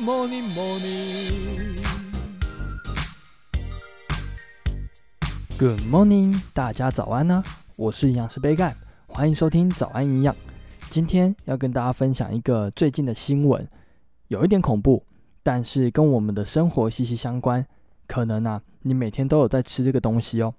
[0.00, 1.76] Morning, morning.
[5.58, 7.42] Good morning，大家早安呢、
[7.76, 8.76] 我是营养师杯盖，
[9.08, 10.34] 欢迎收听早安营养。
[10.88, 13.68] 今天要跟大家分享一个最近的新闻，
[14.28, 15.02] 有一点恐怖，
[15.42, 17.66] 但是跟我们的生活息息相关。
[18.06, 20.54] 可能啊，你每天都有在吃这个东西哦。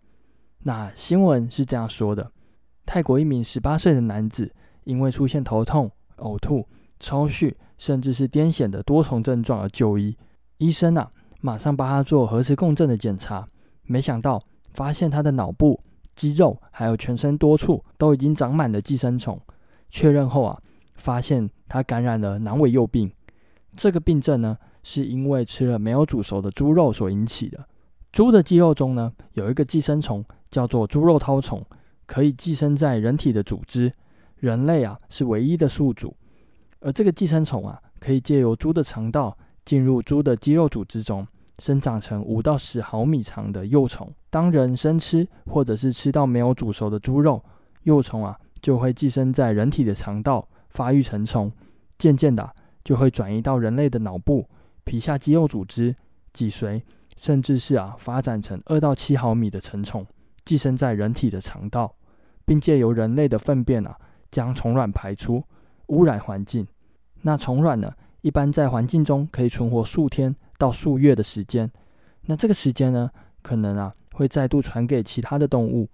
[0.64, 2.30] 那新闻是这样说的：
[2.86, 4.54] 泰国一名十八岁的男子，
[4.84, 6.68] 因为出现头痛、呕吐、
[7.00, 10.16] 抽搐，甚至是癫痫的多重症状而就医。
[10.58, 11.10] 医生啊，
[11.42, 13.48] 马上帮他做核磁共振的检查，
[13.84, 14.42] 没想到
[14.74, 15.82] 发现他的脑部、
[16.16, 19.40] 肌肉还有全身多处都已经长满了寄生虫。
[19.90, 20.62] 确认后啊，
[20.96, 23.12] 发现他感染了囊尾诱病。
[23.76, 27.68] 这个病症呢，是因为吃了没有煮熟的猪肉所引起的。
[28.12, 30.24] 猪的肌肉中呢，有一个寄生虫。
[30.52, 31.64] 叫做猪肉绦虫，
[32.08, 33.94] 可以寄生在人体的组织。
[34.38, 36.12] 人类啊是唯一的宿主，
[36.82, 44.12] 而这个寄生虫啊，可以借由猪的肠道进入猪的肌肉组织中，生长成五到十毫米长的幼虫。
[44.30, 47.44] 当人生吃或者是吃到没有煮熟的猪肉，
[47.84, 51.52] 幼虫啊就会寄生在人体的肠道，发育成虫，
[51.98, 52.50] 渐渐的
[52.84, 54.48] 就会转移到人类的脑部、
[54.84, 55.96] 皮下肌肉组织、
[56.32, 56.82] 脊髓，
[57.18, 60.06] 甚至是啊发展成二到七毫米的成虫。
[60.46, 61.94] 寄生在人体的肠道，
[62.46, 63.96] 并借由人类的粪便啊，
[64.32, 65.44] 将虫卵排出，
[65.90, 66.66] 污染环境。
[67.22, 71.70] 那虫卵呢，一般在环境中可以存活数天到数月的时间。
[72.26, 75.88] 那这个时间呢，可能啊会再度传给其他的动物。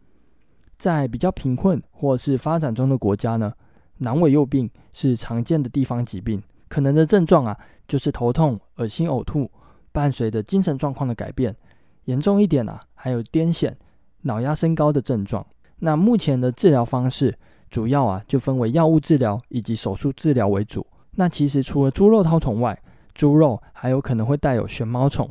[0.77, 3.53] 在比较贫困或是发展中的国家呢，
[3.97, 7.57] 囊尾幼病是常见的地方疾病，可能的症状啊
[7.87, 9.49] 就是头痛、恶心、呕吐，
[9.91, 11.55] 伴随着精神状况的改变。
[12.05, 13.73] 严重一点啊，还有癫痫。
[14.27, 15.45] 脑压升高的症状，
[15.77, 17.37] 那目前的治疗方式
[17.69, 20.85] 主要啊就分为药物治疗以及手术治疗为主。
[21.11, 22.77] 那其实除了猪肉绦虫外，
[23.13, 25.29] 猪肉还有可能会带有旋毛虫。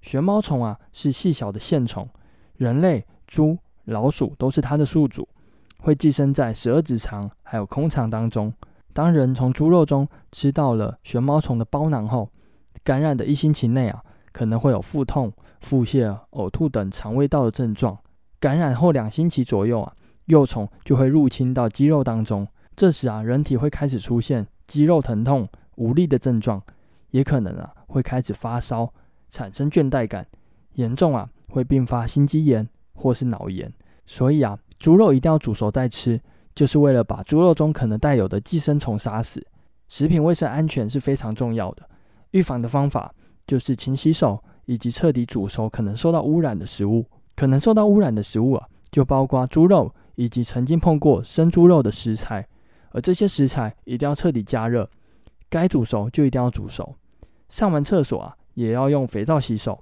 [0.00, 2.08] 旋毛虫啊是细小的线虫，
[2.56, 5.28] 人类、猪、老鼠都是它的宿主，
[5.80, 8.52] 会寄生在十二指肠还有空肠当中。
[8.94, 12.28] 当人从猪肉中吃到了旋毛虫的包囊后，
[12.82, 14.02] 感染的一星期内啊
[14.32, 17.98] 可能会有腹痛、腹泻、呕吐等肠胃道的症状。
[18.40, 19.92] 感染后两星期左右啊，
[20.28, 22.46] 幼虫就会入侵到肌肉当中。
[22.74, 26.62] 这时啊，人体会开始出现肌肉疼痛、无力的症状，
[27.10, 28.92] 也可能啊会开始发烧、
[29.28, 30.26] 产生倦怠感，
[30.74, 33.72] 严重啊会并发心肌炎或是脑炎。
[34.06, 36.20] 所以啊，猪肉一定要煮熟再吃，
[36.54, 39.44] 就是为了把猪肉中可能带有的寄生虫杀死。
[39.88, 41.88] 食品卫生安全是非常重要的，
[42.30, 43.12] 预防的方法
[43.46, 47.04] 就是勤洗手以及彻底煮熟可能受到污染的食物。
[47.34, 52.44] 可能受到污染的食物啊，就包括猪肉以及曾经碰过生猪肉的食材，
[52.90, 54.90] 而这些食材一定要彻底加热，
[55.48, 56.96] 该煮熟就一定要煮熟。
[57.48, 59.80] 上完厕所啊，也要用肥皂洗手。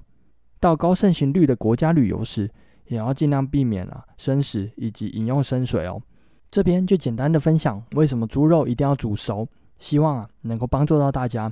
[0.61, 2.51] 到高盛行率的国家旅游时，
[2.89, 5.99] 也要尽量避免啊生食以及饮用生水哦。
[6.51, 9.49] 这边就简单的分享为什么猪肉一定要煮熟，
[9.79, 11.51] 希望啊能够帮助到大家。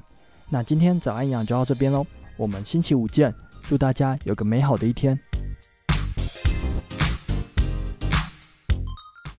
[0.50, 2.05] 那今天早安营养就到这边喽，
[2.37, 5.19] 我们星期五见，祝大家有个美好的一天。